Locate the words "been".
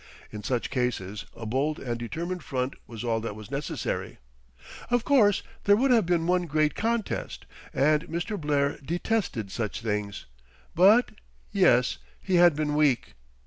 6.07-6.25, 12.55-12.73